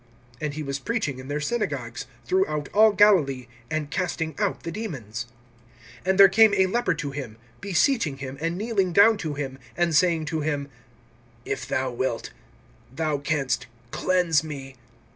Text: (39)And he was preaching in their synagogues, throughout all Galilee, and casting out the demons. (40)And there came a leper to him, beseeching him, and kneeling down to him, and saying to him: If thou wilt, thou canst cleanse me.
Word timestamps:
(39)And 0.41 0.53
he 0.53 0.63
was 0.63 0.79
preaching 0.79 1.19
in 1.19 1.27
their 1.27 1.39
synagogues, 1.39 2.07
throughout 2.25 2.69
all 2.73 2.91
Galilee, 2.91 3.45
and 3.69 3.91
casting 3.91 4.33
out 4.39 4.63
the 4.63 4.71
demons. 4.71 5.27
(40)And 6.07 6.17
there 6.17 6.27
came 6.27 6.55
a 6.55 6.65
leper 6.65 6.95
to 6.95 7.11
him, 7.11 7.37
beseeching 7.59 8.17
him, 8.17 8.35
and 8.41 8.57
kneeling 8.57 8.93
down 8.93 9.15
to 9.19 9.35
him, 9.35 9.59
and 9.77 9.93
saying 9.95 10.25
to 10.25 10.41
him: 10.41 10.69
If 11.45 11.67
thou 11.67 11.91
wilt, 11.91 12.31
thou 12.91 13.19
canst 13.19 13.67
cleanse 13.91 14.43
me. 14.43 14.75